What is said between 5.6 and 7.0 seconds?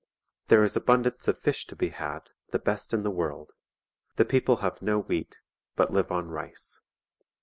but live on rice.